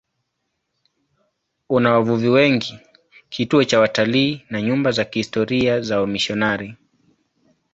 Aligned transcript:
Una 1.69 1.91
wavuvi 1.93 2.29
wengi, 2.29 2.79
kituo 3.29 3.63
cha 3.63 3.79
watalii 3.79 4.45
na 4.49 4.61
nyumba 4.61 4.91
za 4.91 5.05
kihistoria 5.05 5.81
za 5.81 6.01
wamisionari. 6.01 6.75